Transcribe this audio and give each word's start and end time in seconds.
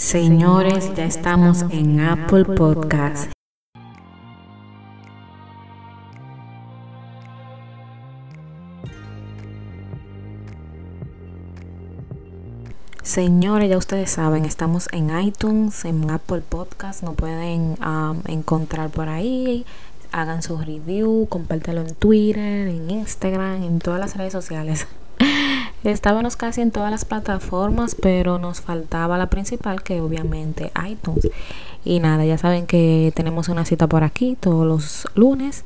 Señores, 0.00 0.94
ya 0.96 1.04
estamos 1.04 1.60
en 1.70 2.00
Apple 2.00 2.46
Podcast. 2.46 3.30
Señores, 13.02 13.68
ya 13.68 13.76
ustedes 13.76 14.10
saben, 14.10 14.46
estamos 14.46 14.88
en 14.92 15.10
iTunes, 15.20 15.84
en 15.84 16.10
Apple 16.10 16.40
Podcast, 16.48 17.02
nos 17.02 17.14
pueden 17.14 17.76
um, 17.84 18.22
encontrar 18.24 18.88
por 18.88 19.10
ahí. 19.10 19.66
Hagan 20.12 20.42
su 20.42 20.56
review, 20.56 21.26
compártelo 21.28 21.82
en 21.82 21.94
Twitter, 21.94 22.68
en 22.68 22.90
Instagram, 22.90 23.62
en 23.64 23.78
todas 23.80 24.00
las 24.00 24.16
redes 24.16 24.32
sociales. 24.32 24.86
Estábamos 25.84 26.36
casi 26.36 26.60
en 26.60 26.72
todas 26.72 26.90
las 26.90 27.06
plataformas, 27.06 27.94
pero 27.94 28.38
nos 28.38 28.60
faltaba 28.60 29.16
la 29.16 29.30
principal, 29.30 29.82
que 29.82 30.00
obviamente 30.00 30.70
iTunes. 30.86 31.28
Y 31.84 32.00
nada, 32.00 32.24
ya 32.26 32.36
saben 32.36 32.66
que 32.66 33.12
tenemos 33.14 33.48
una 33.48 33.64
cita 33.64 33.86
por 33.86 34.04
aquí 34.04 34.36
todos 34.38 34.66
los 34.66 35.06
lunes 35.14 35.64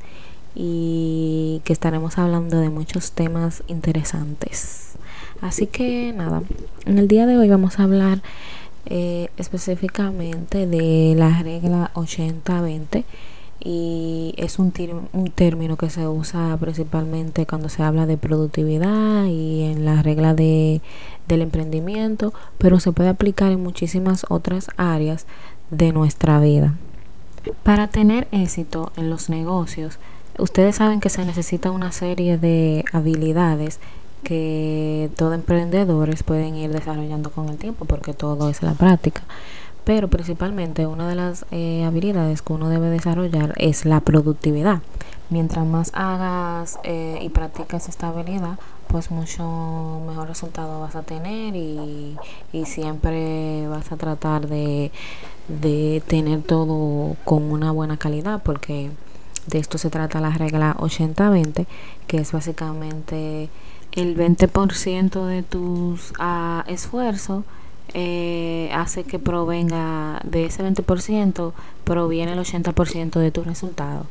y 0.55 1.61
que 1.65 1.73
estaremos 1.73 2.17
hablando 2.17 2.59
de 2.59 2.69
muchos 2.69 3.11
temas 3.11 3.63
interesantes. 3.67 4.93
Así 5.41 5.67
que 5.67 6.13
nada, 6.15 6.43
en 6.85 6.97
el 6.97 7.09
día 7.09 7.25
de 7.25 7.37
hoy 7.37 7.49
vamos 7.49 7.79
a 7.79 7.83
hablar 7.83 8.21
eh, 8.85 9.29
específicamente 9.35 10.65
de 10.65 11.13
la 11.17 11.43
regla 11.43 11.91
80-20 11.93 13.03
y 13.59 14.33
es 14.37 14.59
un, 14.59 14.73
un 15.13 15.31
término 15.31 15.77
que 15.77 15.89
se 15.89 16.07
usa 16.07 16.57
principalmente 16.59 17.45
cuando 17.45 17.69
se 17.69 17.83
habla 17.83 18.05
de 18.05 18.17
productividad 18.17 19.25
y 19.25 19.63
en 19.63 19.85
la 19.85 20.01
regla 20.03 20.33
de, 20.33 20.81
del 21.27 21.41
emprendimiento, 21.41 22.33
pero 22.57 22.79
se 22.79 22.91
puede 22.91 23.09
aplicar 23.09 23.51
en 23.51 23.63
muchísimas 23.63 24.25
otras 24.29 24.69
áreas 24.77 25.25
de 25.71 25.93
nuestra 25.93 26.39
vida. 26.39 26.75
Para 27.63 27.87
tener 27.87 28.27
éxito 28.31 28.91
en 28.97 29.09
los 29.09 29.29
negocios, 29.29 29.99
ustedes 30.37 30.75
saben 30.75 30.99
que 30.99 31.09
se 31.09 31.25
necesita 31.25 31.71
una 31.71 31.91
serie 31.91 32.37
de 32.37 32.83
habilidades 32.91 33.79
que 34.23 35.11
todos 35.15 35.35
emprendedores 35.35 36.23
pueden 36.23 36.55
ir 36.55 36.71
desarrollando 36.71 37.29
con 37.29 37.47
el 37.49 37.57
tiempo 37.57 37.85
porque 37.85 38.13
todo 38.13 38.49
es 38.49 38.63
la 38.63 38.73
práctica 38.73 39.21
pero 39.85 40.07
principalmente 40.07 40.87
una 40.87 41.07
de 41.07 41.15
las 41.15 41.45
eh, 41.51 41.85
habilidades 41.85 42.41
que 42.41 42.53
uno 42.53 42.69
debe 42.69 42.89
desarrollar 42.89 43.53
es 43.57 43.85
la 43.85 44.01
productividad. 44.01 44.81
Mientras 45.29 45.65
más 45.65 45.91
hagas 45.93 46.79
eh, 46.83 47.19
y 47.21 47.29
practiques 47.29 47.87
esta 47.87 48.09
habilidad, 48.09 48.59
pues 48.87 49.11
mucho 49.11 50.01
mejor 50.07 50.27
resultado 50.27 50.81
vas 50.81 50.95
a 50.95 51.03
tener 51.03 51.55
y, 51.55 52.17
siempre 52.65 53.67
vas 53.67 53.91
a 53.91 53.97
tratar 53.97 54.47
de, 54.47 54.91
de 55.47 56.01
tener 56.07 56.41
todo 56.41 57.15
con 57.23 57.43
una 57.51 57.71
buena 57.71 57.97
calidad 57.97 58.41
porque 58.43 58.89
de 59.47 59.59
esto 59.59 59.77
se 59.77 59.89
trata 59.89 60.19
la 60.19 60.31
regla 60.31 60.75
80-20, 60.79 61.67
que 62.07 62.17
es 62.17 62.31
básicamente 62.31 63.49
el 63.91 64.17
20% 64.17 65.25
de 65.25 65.43
tus 65.43 66.11
uh, 66.11 66.63
esfuerzos 66.67 67.43
eh, 67.93 68.69
hace 68.73 69.03
que 69.03 69.19
provenga 69.19 70.19
de 70.23 70.45
ese 70.45 70.63
20%, 70.63 71.53
proviene 71.83 72.33
el 72.33 72.39
80% 72.39 73.19
de 73.19 73.31
tus 73.31 73.45
resultados. 73.45 74.07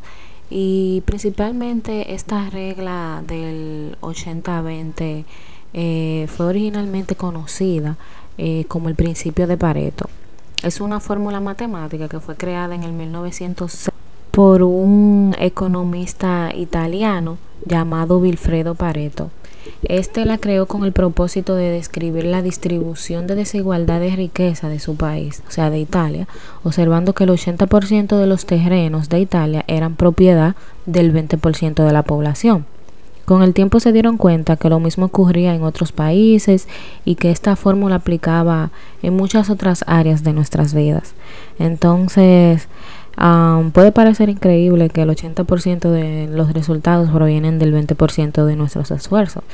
Y 0.51 1.03
principalmente 1.07 2.15
esta 2.15 2.49
regla 2.51 3.23
del 3.27 3.97
80-20 4.01 5.25
eh, 5.73 6.29
fue 6.29 6.47
originalmente 6.47 7.17
conocida 7.17 7.97
eh, 8.39 8.65
como 8.69 8.89
el 8.89 8.95
principio 8.95 9.47
de 9.47 9.57
Pareto. 9.57 10.09
Es 10.63 10.81
una 10.81 11.01
fórmula 11.01 11.41
matemática 11.41 12.09
que 12.09 12.21
fue 12.21 12.37
creada 12.37 12.75
en 12.75 12.85
el 12.85 12.93
1906 12.93 13.91
por 14.31 14.65
un 14.65 15.37
economista 15.39 16.51
italiano 16.55 17.39
llamado 17.65 18.21
Vilfredo 18.21 18.75
Pareto. 18.75 19.31
Este 19.89 20.25
la 20.25 20.39
creó 20.39 20.67
con 20.67 20.85
el 20.85 20.93
propósito 20.93 21.55
de 21.55 21.71
describir 21.71 22.25
la 22.25 22.43
distribución 22.43 23.27
de 23.27 23.35
desigualdad 23.35 24.01
de 24.01 24.15
riqueza 24.17 24.69
de 24.69 24.81
su 24.81 24.97
país, 24.97 25.43
o 25.49 25.51
sea, 25.51 25.71
de 25.71 25.79
Italia, 25.79 26.27
observando 26.63 27.15
que 27.15 27.25
el 27.25 27.31
80% 27.31 28.19
de 28.19 28.27
los 28.27 28.47
terrenos 28.47 29.09
de 29.09 29.21
Italia 29.21 29.65
eran 29.69 29.97
propiedad 29.97 30.57
del 30.87 31.13
20% 31.13 31.85
de 31.85 31.93
la 31.93 32.03
población. 32.03 32.67
Con 33.25 33.43
el 33.43 33.55
tiempo 33.55 33.81
se 33.81 33.93
dieron 33.93 34.19
cuenta 34.19 34.57
que 34.57 34.69
lo 34.69 34.81
mismo 34.81 35.07
ocurría 35.07 35.55
en 35.55 35.63
otros 35.63 35.93
países 35.93 36.69
y 37.07 37.15
que 37.15 37.31
esta 37.31 37.57
fórmula 37.57 37.97
aplicaba 37.97 38.71
en 39.03 39.17
muchas 39.17 39.49
otras 39.49 39.83
áreas 39.87 40.25
de 40.25 40.35
nuestras 40.35 40.75
vidas. 40.75 41.15
Entonces, 41.59 42.69
puede 43.73 43.93
parecer 43.93 44.29
increíble 44.29 44.89
que 44.89 45.03
el 45.03 45.11
80% 45.11 45.91
de 45.91 46.29
los 46.29 46.53
resultados 46.53 47.11
provienen 47.11 47.59
del 47.59 47.75
20% 47.75 48.45
de 48.45 48.57
nuestros 48.57 48.91
esfuerzos, 48.91 49.45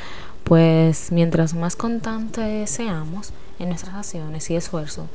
pues 0.45 1.13
mientras 1.13 1.55
más 1.55 1.77
constantes 1.77 2.71
seamos 2.71 3.33
en 3.59 3.69
nuestras 3.69 3.95
acciones 3.95 4.51
y 4.51 4.57
esfuerzos, 4.57 5.07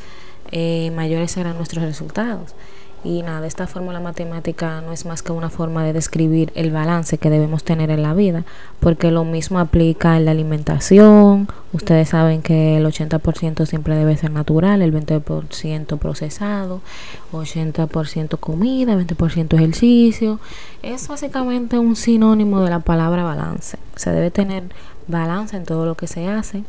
eh, 0.52 0.92
mayores 0.96 1.32
serán 1.32 1.58
nuestros 1.58 1.84
resultados. 1.84 2.54
Y 3.06 3.22
nada, 3.22 3.46
esta 3.46 3.68
fórmula 3.68 4.00
matemática 4.00 4.82
no 4.82 4.92
es 4.92 5.06
más 5.06 5.22
que 5.22 5.32
una 5.32 5.52
forma 5.52 5.84
de 5.84 5.94
describir 5.94 6.52
el 6.56 6.72
balance 6.72 7.20
que 7.20 7.30
debemos 7.30 7.64
tener 7.64 7.92
en 7.92 8.02
la 8.02 8.16
vida, 8.16 8.46
porque 8.80 9.12
lo 9.12 9.24
mismo 9.24 9.60
aplica 9.60 10.18
en 10.18 10.26
la 10.26 10.32
alimentación. 10.32 11.48
Ustedes 11.72 12.10
saben 12.10 12.42
que 12.42 12.78
el 12.78 12.86
80% 12.88 13.68
siempre 13.68 13.96
debe 13.96 14.18
ser 14.18 14.32
natural, 14.32 14.82
el 14.82 14.92
20% 14.92 16.00
procesado, 16.00 16.82
80% 17.32 18.40
comida, 18.40 18.96
20% 18.96 19.54
ejercicio. 19.54 20.40
Es 20.82 21.08
básicamente 21.08 21.78
un 21.78 21.96
sinónimo 21.96 22.62
de 22.62 22.72
la 22.72 22.80
palabra 22.80 23.24
balance. 23.24 23.78
Se 23.96 24.10
debe 24.10 24.32
tener 24.32 24.64
balance 25.08 25.56
en 25.56 25.66
todo 25.66 25.86
lo 25.86 25.94
que 25.94 26.08
se 26.08 26.28
hace. 26.28 26.64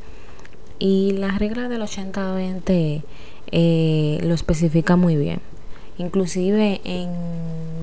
Y 0.78 1.12
la 1.12 1.38
regla 1.38 1.70
del 1.70 1.80
80-20 1.80 3.04
eh, 3.52 4.20
lo 4.22 4.34
especifica 4.34 4.96
muy 4.96 5.16
bien. 5.16 5.40
Inclusive 5.98 6.80
en 6.84 7.10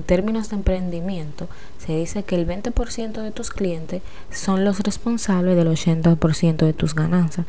términos 0.06 0.50
de 0.50 0.56
emprendimiento 0.56 1.48
se 1.78 1.96
dice 1.96 2.22
que 2.22 2.36
el 2.36 2.46
20% 2.46 3.22
de 3.22 3.30
tus 3.32 3.50
clientes 3.50 4.02
son 4.30 4.64
los 4.64 4.80
responsables 4.80 5.56
del 5.56 5.68
80% 5.68 6.56
de 6.56 6.72
tus 6.72 6.94
ganancias, 6.94 7.46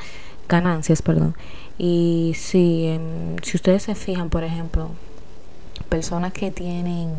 ganancias, 0.50 1.02
perdón. 1.02 1.36
Y 1.78 2.34
si, 2.36 2.86
em, 2.88 3.38
si 3.44 3.58
ustedes 3.58 3.84
se 3.84 3.96
fijan, 3.96 4.30
por 4.30 4.44
ejemplo, 4.44 4.90
personas 5.90 6.34
que 6.34 6.52
tienen 6.52 7.10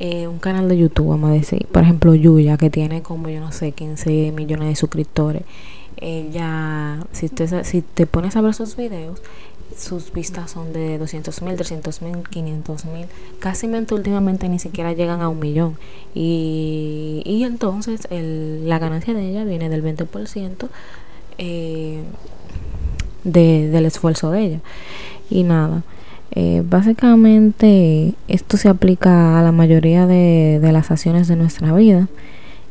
eh, 0.00 0.28
un 0.28 0.38
canal 0.38 0.68
de 0.68 0.78
YouTube, 0.78 1.08
vamos 1.08 1.30
a 1.30 1.32
decir, 1.32 1.66
por 1.66 1.82
ejemplo, 1.82 2.14
Yuya, 2.14 2.56
que 2.56 2.70
tiene 2.70 3.02
como 3.02 3.28
yo 3.28 3.40
no 3.40 3.50
sé, 3.50 3.72
15 3.72 4.32
millones 4.32 4.68
de 4.68 4.76
suscriptores, 4.76 5.42
ella, 5.96 6.98
si, 7.10 7.28
si 7.64 7.82
te 7.82 8.06
pones 8.06 8.36
a 8.36 8.40
ver 8.40 8.54
sus 8.54 8.76
videos, 8.76 9.20
sus 9.76 10.12
vistas 10.12 10.50
son 10.50 10.72
de 10.72 10.98
200 10.98 11.42
mil, 11.42 11.56
300 11.56 12.02
mil, 12.02 12.16
500 12.28 12.84
mil, 12.86 13.06
casi 13.38 13.68
últimamente 13.90 14.48
ni 14.48 14.58
siquiera 14.58 14.92
llegan 14.92 15.20
a 15.20 15.28
un 15.28 15.38
millón. 15.38 15.76
Y, 16.14 17.22
y 17.24 17.44
entonces 17.44 18.08
la 18.10 18.78
ganancia 18.78 19.14
de 19.14 19.30
ella 19.30 19.44
viene 19.44 19.68
del 19.68 19.84
20% 19.84 20.68
eh, 21.38 22.02
de, 23.24 23.68
del 23.68 23.86
esfuerzo 23.86 24.30
de 24.30 24.44
ella. 24.44 24.60
Y 25.30 25.42
nada, 25.42 25.82
eh, 26.32 26.62
básicamente 26.68 28.14
esto 28.28 28.56
se 28.56 28.68
aplica 28.68 29.38
a 29.38 29.42
la 29.42 29.52
mayoría 29.52 30.06
de, 30.06 30.58
de 30.60 30.72
las 30.72 30.90
acciones 30.90 31.28
de 31.28 31.36
nuestra 31.36 31.72
vida 31.74 32.08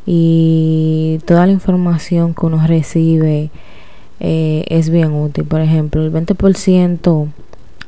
y 0.05 1.19
toda 1.25 1.45
la 1.45 1.51
información 1.51 2.33
que 2.33 2.45
uno 2.45 2.65
recibe 2.65 3.49
eh, 4.19 4.65
es 4.67 4.89
bien 4.89 5.13
útil. 5.13 5.45
Por 5.45 5.61
ejemplo, 5.61 6.03
el 6.03 6.11
20% 6.11 7.27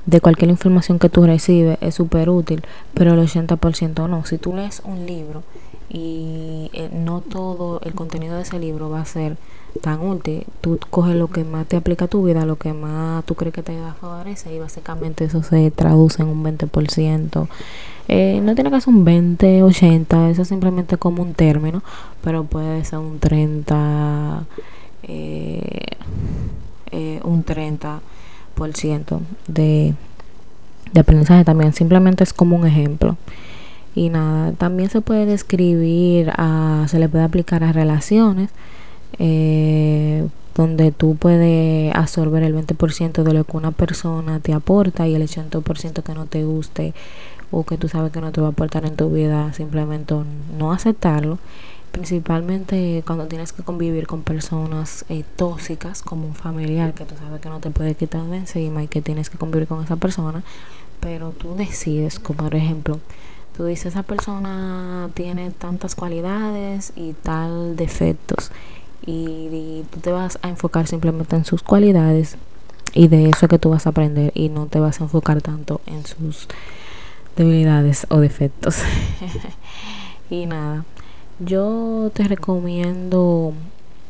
de 0.05 0.21
cualquier 0.21 0.49
información 0.49 0.99
que 0.99 1.09
tú 1.09 1.25
recibes 1.25 1.77
es 1.81 1.95
súper 1.95 2.29
útil, 2.29 2.63
pero 2.93 3.13
el 3.13 3.19
80% 3.19 4.09
no. 4.09 4.25
Si 4.25 4.37
tú 4.37 4.55
lees 4.55 4.81
un 4.83 5.05
libro 5.05 5.43
y 5.89 6.69
eh, 6.73 6.89
no 6.93 7.21
todo 7.21 7.81
el 7.83 7.93
contenido 7.93 8.35
de 8.35 8.43
ese 8.43 8.59
libro 8.59 8.89
va 8.89 9.01
a 9.01 9.05
ser 9.05 9.37
tan 9.81 10.01
útil, 10.01 10.45
tú 10.61 10.79
coges 10.89 11.15
lo 11.15 11.27
que 11.27 11.43
más 11.43 11.67
te 11.67 11.77
aplica 11.77 12.05
a 12.05 12.07
tu 12.07 12.23
vida, 12.23 12.45
lo 12.45 12.57
que 12.57 12.73
más 12.73 13.23
tú 13.25 13.35
crees 13.35 13.53
que 13.53 13.61
te 13.61 13.79
va 13.79 13.95
a 14.01 14.51
y 14.51 14.59
básicamente 14.59 15.25
eso 15.25 15.43
se 15.43 15.69
traduce 15.71 16.21
en 16.21 16.29
un 16.29 16.43
20%. 16.43 17.47
Eh, 18.07 18.41
no 18.43 18.55
tiene 18.55 18.71
que 18.71 18.81
ser 18.81 18.93
un 18.93 19.05
20, 19.05 19.61
80, 19.61 20.29
eso 20.31 20.41
es 20.41 20.47
simplemente 20.47 20.97
como 20.97 21.21
un 21.21 21.35
término, 21.35 21.83
pero 22.23 22.43
puede 22.43 22.83
ser 22.83 22.99
un 22.99 23.19
30 23.19 24.45
eh, 25.03 25.85
eh, 26.91 27.19
un 27.23 27.43
30% 27.45 27.99
de, 29.47 29.93
de 30.93 30.99
aprendizaje 30.99 31.43
también. 31.45 31.73
Simplemente 31.73 32.23
es 32.23 32.33
como 32.33 32.55
un 32.55 32.65
ejemplo. 32.67 33.17
Y 33.95 34.09
nada, 34.09 34.53
también 34.53 34.89
se 34.89 35.01
puede 35.01 35.25
describir, 35.25 36.31
se 36.87 36.99
le 36.99 37.09
puede 37.09 37.23
aplicar 37.23 37.63
a 37.63 37.71
relaciones. 37.73 38.49
eh, 39.19 40.27
donde 40.55 40.91
tú 40.91 41.15
puedes 41.15 41.95
absorber 41.95 42.43
el 42.43 42.53
20% 42.55 43.23
de 43.23 43.33
lo 43.33 43.43
que 43.45 43.57
una 43.57 43.71
persona 43.71 44.39
te 44.41 44.53
aporta 44.53 45.07
y 45.07 45.15
el 45.15 45.21
80% 45.23 46.03
que 46.03 46.13
no 46.13 46.25
te 46.25 46.43
guste 46.43 46.93
o 47.51 47.63
que 47.65 47.77
tú 47.77 47.87
sabes 47.87 48.11
que 48.11 48.21
no 48.21 48.31
te 48.31 48.41
va 48.41 48.47
a 48.47 48.51
aportar 48.51 48.85
en 48.85 48.95
tu 48.95 49.09
vida, 49.09 49.53
simplemente 49.53 50.15
no 50.57 50.71
aceptarlo. 50.73 51.39
Principalmente 51.91 53.03
cuando 53.05 53.27
tienes 53.27 53.51
que 53.51 53.63
convivir 53.63 54.07
con 54.07 54.21
personas 54.21 55.05
eh, 55.09 55.23
tóxicas, 55.35 56.01
como 56.01 56.27
un 56.27 56.35
familiar 56.35 56.93
que 56.93 57.05
tú 57.05 57.15
sabes 57.17 57.41
que 57.41 57.49
no 57.49 57.59
te 57.59 57.71
puede 57.71 57.95
quitar 57.95 58.23
de 58.23 58.37
encima 58.37 58.83
y 58.83 58.87
que 58.87 59.01
tienes 59.01 59.29
que 59.29 59.37
convivir 59.37 59.67
con 59.67 59.83
esa 59.83 59.95
persona, 59.95 60.43
pero 60.99 61.31
tú 61.31 61.55
decides, 61.55 62.19
como 62.19 62.43
por 62.43 62.55
ejemplo, 62.55 62.99
tú 63.57 63.65
dices, 63.65 63.87
esa 63.87 64.03
persona 64.03 65.09
tiene 65.13 65.51
tantas 65.51 65.95
cualidades 65.95 66.93
y 66.95 67.13
tal 67.13 67.75
defectos, 67.75 68.51
y, 69.05 69.11
y 69.11 69.85
tú 69.91 69.99
te 69.99 70.11
vas 70.11 70.39
a 70.41 70.49
enfocar 70.49 70.87
simplemente 70.87 71.35
en 71.35 71.45
sus 71.45 71.63
cualidades 71.63 72.37
y 72.93 73.07
de 73.07 73.29
eso 73.29 73.45
es 73.45 73.49
que 73.49 73.59
tú 73.59 73.69
vas 73.69 73.85
a 73.85 73.91
aprender 73.91 74.31
y 74.35 74.49
no 74.49 74.65
te 74.65 74.79
vas 74.79 74.99
a 74.99 75.03
enfocar 75.03 75.41
tanto 75.41 75.81
en 75.85 76.05
sus 76.05 76.47
debilidades 77.35 78.07
o 78.09 78.19
defectos. 78.19 78.77
y 80.29 80.45
nada, 80.45 80.85
yo 81.39 82.11
te 82.13 82.23
recomiendo 82.25 83.53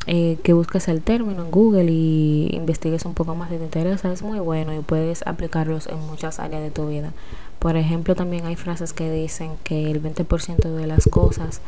eh, 0.06 0.38
que 0.42 0.52
busques 0.52 0.88
el 0.88 1.02
término 1.02 1.44
en 1.44 1.50
Google 1.50 1.90
y 1.90 2.50
investigues 2.52 3.04
un 3.04 3.14
poco 3.14 3.34
más 3.34 3.50
si 3.50 3.56
te 3.56 3.64
interesa. 3.64 4.12
Es 4.12 4.22
muy 4.22 4.40
bueno 4.40 4.74
y 4.74 4.80
puedes 4.80 5.26
aplicarlos 5.26 5.86
en 5.86 5.98
muchas 6.06 6.40
áreas 6.40 6.62
de 6.62 6.70
tu 6.70 6.88
vida. 6.88 7.12
Por 7.58 7.76
ejemplo, 7.76 8.14
también 8.14 8.46
hay 8.46 8.56
frases 8.56 8.92
que 8.92 9.10
dicen 9.10 9.52
que 9.62 9.90
el 9.90 10.02
20% 10.02 10.74
de 10.74 10.86
las 10.86 11.06
cosas 11.06 11.60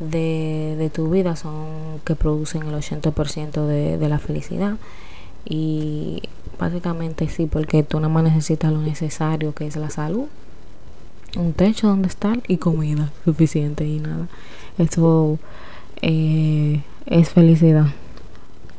de, 0.00 0.74
de, 0.78 0.90
tu 0.90 1.10
vida 1.10 1.36
son 1.36 2.00
que 2.04 2.16
producen 2.16 2.64
el 2.64 2.74
80% 2.74 3.66
de, 3.66 3.98
de 3.98 4.08
la 4.08 4.18
felicidad. 4.18 4.76
Y 5.44 6.22
básicamente 6.58 7.28
sí, 7.28 7.46
porque 7.46 7.82
tú 7.82 8.00
nada 8.00 8.12
más 8.12 8.24
necesitas 8.24 8.72
lo 8.72 8.80
necesario 8.80 9.54
que 9.54 9.66
es 9.66 9.76
la 9.76 9.90
salud 9.90 10.26
un 11.36 11.52
techo 11.52 11.88
donde 11.88 12.08
estar 12.08 12.40
y 12.48 12.58
comida 12.58 13.10
suficiente 13.24 13.86
y 13.86 13.98
nada. 13.98 14.28
Eso 14.78 15.38
eh, 16.02 16.82
es 17.06 17.30
felicidad, 17.30 17.86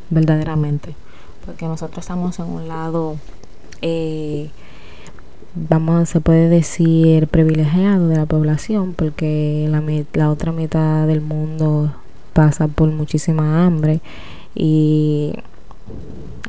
verdaderamente. 0.10 0.96
Porque 1.46 1.66
nosotros 1.66 2.00
estamos 2.00 2.40
en 2.40 2.46
un 2.46 2.68
lado, 2.68 3.18
eh, 3.82 4.50
vamos, 5.54 6.10
se 6.10 6.20
puede 6.22 6.50
decir, 6.50 7.28
privilegiado 7.28 8.08
de 8.08 8.18
la 8.18 8.26
población, 8.26 8.94
porque 8.94 9.68
la, 9.70 9.84
la 10.14 10.32
otra 10.32 10.52
mitad 10.52 11.08
del 11.08 11.22
mundo 11.22 11.94
pasa 12.34 12.68
por 12.68 12.90
muchísima 12.90 13.66
hambre 13.66 14.02
y, 14.56 15.34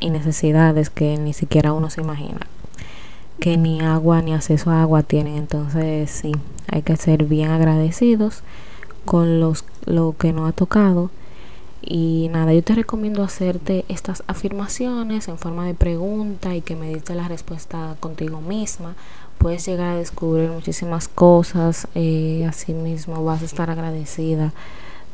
y 0.00 0.10
necesidades 0.10 0.90
que 0.90 1.16
ni 1.18 1.32
siquiera 1.32 1.72
uno 1.72 1.90
se 1.90 2.00
imagina 2.00 2.40
que 3.40 3.56
ni 3.56 3.80
agua 3.80 4.22
ni 4.22 4.32
acceso 4.34 4.70
a 4.70 4.82
agua 4.82 5.02
tienen. 5.02 5.36
Entonces 5.36 6.10
sí, 6.10 6.32
hay 6.68 6.82
que 6.82 6.96
ser 6.96 7.24
bien 7.24 7.50
agradecidos 7.50 8.42
con 9.04 9.40
los, 9.40 9.64
lo 9.84 10.14
que 10.18 10.32
nos 10.32 10.48
ha 10.48 10.52
tocado. 10.52 11.10
Y 11.82 12.28
nada, 12.32 12.52
yo 12.52 12.64
te 12.64 12.74
recomiendo 12.74 13.22
hacerte 13.22 13.84
estas 13.88 14.24
afirmaciones 14.26 15.28
en 15.28 15.38
forma 15.38 15.66
de 15.66 15.74
pregunta 15.74 16.56
y 16.56 16.60
que 16.60 16.74
me 16.74 16.92
dices 16.92 17.14
la 17.14 17.28
respuesta 17.28 17.96
contigo 18.00 18.40
misma. 18.40 18.96
Puedes 19.38 19.64
llegar 19.66 19.92
a 19.92 19.96
descubrir 19.96 20.50
muchísimas 20.50 21.06
cosas, 21.06 21.86
eh, 21.94 22.44
así 22.48 22.74
mismo 22.74 23.22
vas 23.22 23.42
a 23.42 23.44
estar 23.44 23.70
agradecida 23.70 24.52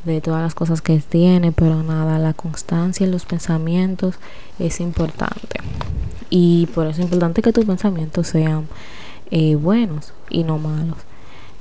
de 0.04 0.20
todas 0.20 0.40
las 0.40 0.54
cosas 0.54 0.80
que 0.80 0.98
tiene, 0.98 1.52
pero 1.52 1.82
nada, 1.82 2.18
la 2.18 2.32
constancia 2.32 3.04
en 3.04 3.10
los 3.10 3.24
pensamientos 3.24 4.14
es 4.58 4.80
importante. 4.80 5.60
Y 6.34 6.64
por 6.74 6.86
eso 6.86 7.02
es 7.02 7.04
importante 7.04 7.42
que 7.42 7.52
tus 7.52 7.66
pensamientos 7.66 8.26
sean 8.26 8.66
eh, 9.30 9.54
buenos 9.54 10.14
y 10.30 10.44
no 10.44 10.56
malos. 10.56 10.96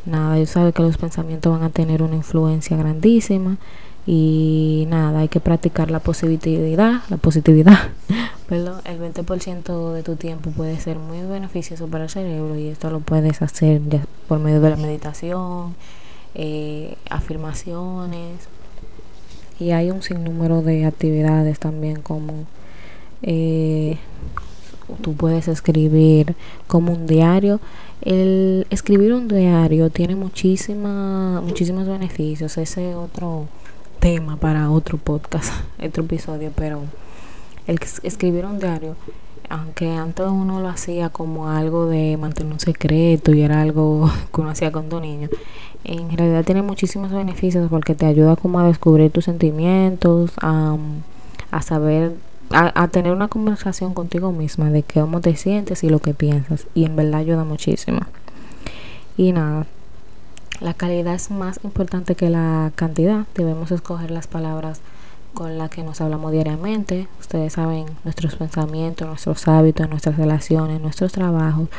Nada, 0.06 0.40
yo 0.40 0.46
sabe 0.46 0.72
que 0.72 0.82
los 0.82 0.96
pensamientos 0.96 1.52
van 1.52 1.64
a 1.64 1.72
tener 1.72 2.02
una 2.02 2.16
influencia 2.16 2.78
grandísima 2.78 3.58
y 4.08 4.88
nada, 4.88 5.20
hay 5.20 5.28
que 5.28 5.42
practicar 5.42 5.92
la 5.92 6.00
positividad, 6.00 7.02
la 7.10 7.18
positividad. 7.18 7.90
Perdón, 8.48 8.80
el 8.86 8.98
20% 8.98 9.92
de 9.92 10.04
tu 10.04 10.16
tiempo 10.16 10.52
puede 10.52 10.80
ser 10.80 11.00
muy 11.00 11.20
beneficioso 11.20 11.88
para 11.88 12.06
el 12.06 12.10
cerebro 12.10 12.58
y 12.58 12.70
esto 12.70 12.90
lo 12.90 13.02
puedes 13.02 13.42
hacer 13.42 13.82
por 14.30 14.40
medio 14.40 14.62
de 14.62 14.70
la 14.70 14.78
meditación, 14.78 15.76
eh, 16.34 16.96
afirmaciones 17.10 18.48
y 19.60 19.72
hay 19.72 19.92
un 19.92 20.02
sinnúmero 20.02 20.62
de 20.62 20.86
actividades 20.86 21.60
también 21.60 22.02
como 22.02 22.46
eh, 23.22 23.98
tú 25.02 25.14
puedes 25.14 25.48
escribir 25.48 26.36
como 26.68 26.94
un 26.94 27.08
diario. 27.08 27.60
El 28.02 28.66
escribir 28.70 29.14
un 29.14 29.28
diario 29.28 29.90
tiene 29.90 30.16
muchísima, 30.16 31.42
muchísimos 31.42 31.88
beneficios. 31.88 32.58
Ese 32.58 32.92
es 32.92 32.96
otro 32.96 33.48
tema 34.02 34.36
para 34.36 34.72
otro 34.72 34.98
podcast 34.98 35.54
otro 35.86 36.04
episodio 36.04 36.52
pero 36.56 36.82
el 37.68 37.80
escribir 38.02 38.48
un 38.48 38.58
diario 38.58 38.96
aunque 39.48 39.92
antes 39.92 40.26
uno 40.26 40.60
lo 40.60 40.70
hacía 40.70 41.10
como 41.10 41.50
algo 41.50 41.86
de 41.86 42.18
mantener 42.18 42.52
un 42.52 42.60
secreto 42.60 43.32
y 43.32 43.42
era 43.42 43.62
algo 43.62 44.10
que 44.34 44.42
uno 44.42 44.50
hacía 44.50 44.72
tu 44.72 45.00
niño, 45.00 45.30
en 45.84 46.18
realidad 46.18 46.46
tiene 46.46 46.62
muchísimos 46.62 47.12
beneficios 47.12 47.70
porque 47.70 47.94
te 47.94 48.06
ayuda 48.06 48.38
como 48.38 48.60
a 48.60 48.68
descubrir 48.68 49.12
tus 49.12 49.26
sentimientos, 49.26 50.32
a, 50.42 50.78
a 51.52 51.62
saber, 51.62 52.14
a, 52.54 52.84
a, 52.84 52.88
tener 52.88 53.14
una 53.14 53.28
conversación 53.28 53.94
contigo 53.94 54.32
misma 54.32 54.70
de 54.70 54.84
cómo 54.84 55.22
te 55.22 55.36
sientes 55.36 55.84
y 55.84 55.90
lo 55.90 56.00
que 56.00 56.14
piensas 56.14 56.68
y 56.74 56.86
en 56.86 56.96
verdad 56.96 57.22
ayuda 57.22 57.44
muchísimo. 57.44 58.02
Y 59.18 59.34
nada, 59.34 59.66
la 60.60 60.74
calidad 60.74 61.16
es 61.16 61.32
más 61.32 61.60
importante 61.64 62.16
que 62.16 62.30
la 62.30 62.72
cantidad, 62.76 63.26
debemos 63.36 63.72
escoger 63.72 64.12
las 64.12 64.28
palabras 64.28 64.82
con 65.34 65.58
la 65.58 65.70
que 65.70 65.84
nos 65.84 66.02
hablamos 66.02 66.32
diariamente. 66.32 67.08
Ustedes 67.20 67.54
saben 67.54 67.86
nuestros 68.04 68.36
pensamientos, 68.36 69.08
nuestros 69.08 69.48
hábitos, 69.48 69.90
nuestras 69.90 70.18
relaciones, 70.18 70.82
nuestros 70.82 71.12
trabajos, 71.12 71.70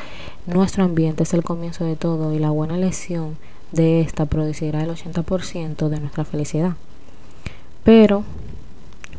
nuestro 0.47 0.85
ambiente 0.85 1.23
es 1.23 1.35
el 1.35 1.43
comienzo 1.43 1.85
de 1.85 1.97
todo 1.97 2.33
y 2.33 2.39
la 2.39 2.51
buena 2.51 2.77
lección 2.77 3.37
de 3.73 4.01
esta 4.01 4.27
producirá 4.27 4.83
el 4.83 4.91
80% 4.91 5.89
de 5.89 6.01
nuestra 6.01 6.25
felicidad. 6.25 6.75
Pero, 7.85 8.25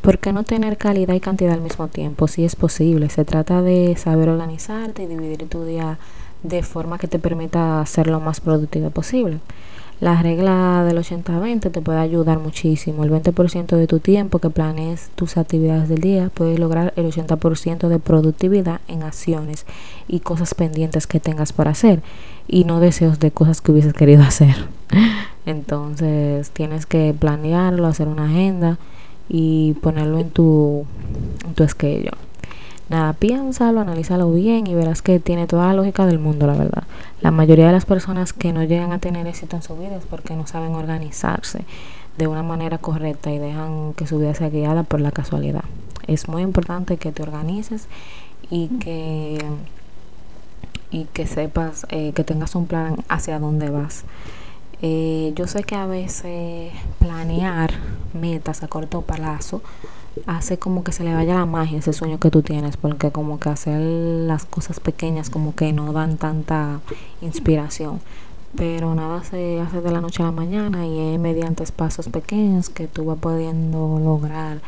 ¿por 0.03 0.19
qué 0.19 0.33
no 0.33 0.43
tener 0.43 0.77
calidad 0.77 1.15
y 1.15 1.21
cantidad 1.21 1.53
al 1.53 1.61
mismo 1.61 1.87
tiempo? 1.87 2.27
Si 2.27 2.43
es 2.43 2.57
posible, 2.57 3.09
se 3.09 3.23
trata 3.23 3.61
de 3.61 3.95
saber 3.95 4.27
organizarte 4.27 5.03
y 5.03 5.07
dividir 5.07 5.47
tu 5.47 5.63
día 5.63 5.97
de 6.43 6.61
forma 6.61 6.99
que 6.99 7.07
te 7.07 7.19
permita 7.19 7.83
ser 7.85 8.07
lo 8.07 8.19
más 8.19 8.41
productivo 8.41 8.89
posible. 8.89 9.39
La 10.01 10.21
regla 10.21 10.83
del 10.83 10.97
80-20 10.97 11.71
te 11.71 11.81
puede 11.81 11.99
ayudar 11.99 12.39
muchísimo. 12.39 13.05
El 13.05 13.11
20% 13.11 13.77
de 13.77 13.87
tu 13.87 13.99
tiempo 13.99 14.39
que 14.39 14.49
planees 14.49 15.09
tus 15.15 15.37
actividades 15.37 15.87
del 15.87 16.01
día 16.01 16.29
puedes 16.33 16.59
lograr 16.59 16.91
el 16.97 17.05
80% 17.09 17.87
de 17.87 17.99
productividad 17.99 18.81
en 18.89 19.03
acciones 19.03 19.65
y 20.09 20.19
cosas 20.19 20.53
pendientes 20.53 21.07
que 21.07 21.21
tengas 21.21 21.53
por 21.53 21.69
hacer 21.69 22.01
y 22.45 22.65
no 22.65 22.81
deseos 22.81 23.19
de 23.19 23.31
cosas 23.31 23.61
que 23.61 23.71
hubieses 23.71 23.93
querido 23.93 24.23
hacer. 24.27 24.67
Entonces 25.45 26.51
tienes 26.51 26.85
que 26.85 27.15
planearlo, 27.17 27.87
hacer 27.87 28.09
una 28.09 28.25
agenda 28.25 28.77
y 29.35 29.73
ponerlo 29.81 30.19
en 30.19 30.29
tu, 30.29 30.85
en 31.43 31.55
tu 31.55 31.67
schedule. 31.67 32.11
Nada, 32.87 33.13
piénsalo, 33.13 33.81
analízalo 33.81 34.31
bien 34.31 34.67
y 34.67 34.75
verás 34.75 35.01
que 35.01 35.19
tiene 35.19 35.47
toda 35.47 35.65
la 35.67 35.73
lógica 35.73 36.05
del 36.05 36.19
mundo, 36.19 36.45
la 36.45 36.53
verdad. 36.53 36.83
La 37.19 37.31
mayoría 37.31 37.65
de 37.65 37.71
las 37.71 37.85
personas 37.85 38.31
que 38.31 38.53
no 38.53 38.63
llegan 38.63 38.91
a 38.91 38.99
tener 38.99 39.25
éxito 39.25 39.55
en 39.55 39.63
su 39.63 39.75
vida 39.75 39.95
es 39.95 40.05
porque 40.05 40.35
no 40.35 40.45
saben 40.45 40.75
organizarse 40.75 41.65
de 42.19 42.27
una 42.27 42.43
manera 42.43 42.77
correcta 42.77 43.31
y 43.31 43.39
dejan 43.39 43.93
que 43.95 44.05
su 44.05 44.19
vida 44.19 44.35
sea 44.35 44.49
guiada 44.49 44.83
por 44.83 45.01
la 45.01 45.11
casualidad. 45.11 45.63
Es 46.05 46.27
muy 46.27 46.43
importante 46.43 46.97
que 46.97 47.11
te 47.11 47.23
organices 47.23 47.87
y 48.51 48.67
que 48.67 49.43
y 50.91 51.05
que 51.05 51.25
sepas 51.25 51.87
eh, 51.89 52.11
que 52.13 52.23
tengas 52.23 52.53
un 52.53 52.67
plan 52.67 52.97
hacia 53.09 53.39
dónde 53.39 53.71
vas. 53.71 54.03
Eh, 54.85 55.31
yo 55.37 55.47
sé 55.47 55.63
que 55.63 55.75
a 55.75 55.85
veces 55.85 56.73
planear 56.99 57.71
metas 58.13 58.63
a 58.63 58.67
corto 58.67 59.01
plazo 59.01 59.61
hace 60.27 60.59
como 60.59 60.83
que 60.83 60.91
se 60.91 61.05
le 61.05 61.13
vaya 61.13 61.35
la 61.35 61.45
magia 61.45 61.79
ese 61.79 61.93
sueño 61.93 62.19
que 62.19 62.29
tú 62.29 62.41
tienes, 62.41 62.75
porque 62.75 63.09
como 63.09 63.39
que 63.39 63.47
hacer 63.47 63.79
las 63.79 64.43
cosas 64.43 64.81
pequeñas 64.81 65.29
como 65.29 65.55
que 65.55 65.71
no 65.71 65.93
dan 65.93 66.17
tanta 66.17 66.81
inspiración. 67.21 68.01
Pero 68.57 68.93
nada 68.93 69.23
se 69.23 69.61
hace 69.61 69.79
de 69.79 69.89
la 69.89 70.01
noche 70.01 70.21
a 70.21 70.25
la 70.25 70.31
mañana 70.33 70.85
y 70.85 71.13
es 71.13 71.19
mediante 71.19 71.63
pasos 71.71 72.09
pequeños 72.09 72.69
que 72.69 72.87
tú 72.87 73.05
vas 73.05 73.19
pudiendo 73.19 74.01
lograr 74.03 74.59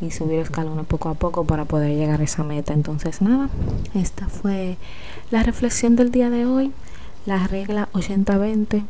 y 0.00 0.12
subir 0.12 0.38
escalones 0.38 0.86
poco 0.86 1.08
a 1.08 1.14
poco 1.14 1.44
para 1.44 1.64
poder 1.64 1.96
llegar 1.96 2.20
a 2.20 2.24
esa 2.24 2.44
meta. 2.44 2.74
Entonces 2.74 3.20
nada, 3.20 3.50
esta 3.92 4.28
fue 4.28 4.76
la 5.32 5.42
reflexión 5.42 5.96
del 5.96 6.12
día 6.12 6.30
de 6.30 6.46
hoy, 6.46 6.70
la 7.26 7.48
regla 7.48 7.88
80-20 7.92 8.84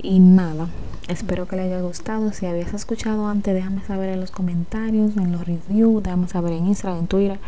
Y 0.00 0.20
nada, 0.20 0.68
espero 1.08 1.48
que 1.48 1.56
les 1.56 1.66
haya 1.66 1.80
gustado. 1.80 2.32
Si 2.32 2.46
habías 2.46 2.72
escuchado 2.72 3.26
antes, 3.26 3.54
déjame 3.54 3.82
saber 3.84 4.10
en 4.10 4.20
los 4.20 4.30
comentarios, 4.30 5.16
en 5.16 5.32
los 5.32 5.46
reviews, 5.46 6.02
déjame 6.02 6.28
saber 6.28 6.52
en 6.52 6.66
Instagram, 6.66 7.00
en 7.00 7.06
Twitter. 7.08 7.38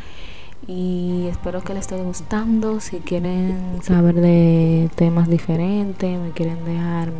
Y 0.67 1.27
espero 1.31 1.63
que 1.63 1.75
les 1.75 1.83
esté 1.83 2.03
gustando. 2.03 2.81
Si 2.81 2.99
quieren 2.99 3.81
saber 3.83 4.17
de 4.17 4.91
temas 4.95 5.29
diferentes, 5.29 6.19
me 6.19 6.31
quieren 6.31 6.65
dejar, 6.65 7.11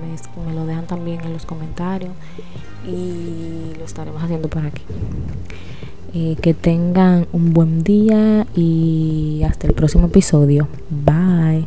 me, 0.47 0.55
lo 0.55 0.67
dejan 0.67 0.87
también 0.87 1.21
en 1.23 1.33
los 1.33 1.47
comentarios. 1.47 2.13
Y 2.87 3.77
lo 3.79 3.85
estaremos 3.85 4.23
haciendo 4.23 4.49
por 4.49 4.67
aquí. 4.67 4.83
Eh, 6.13 6.37
que 6.43 6.55
tengan 6.55 7.29
un 7.33 7.53
buen 7.53 7.85
día 7.85 8.47
y 8.55 9.43
hasta 9.47 9.69
el 9.69 9.75
próximo 9.75 10.07
episodio. 10.07 10.67
Bye. 10.91 11.67